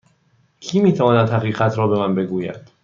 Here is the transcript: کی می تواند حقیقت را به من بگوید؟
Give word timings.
کی 0.59 0.79
می 0.79 0.93
تواند 0.93 1.29
حقیقت 1.29 1.77
را 1.77 1.87
به 1.87 1.99
من 1.99 2.15
بگوید؟ 2.15 2.71